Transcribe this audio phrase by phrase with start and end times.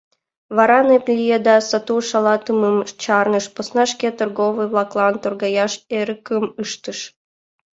[0.55, 6.99] Вара нэп лие да, сату шалатымым чарныш, посна, шкет торговой-влаклан торгаяш эрыкым ыштыш.